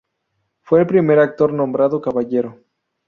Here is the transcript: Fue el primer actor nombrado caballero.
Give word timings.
Fue 0.61 0.79
el 0.79 0.87
primer 0.87 1.19
actor 1.19 1.53
nombrado 1.53 2.01
caballero. 2.01 2.59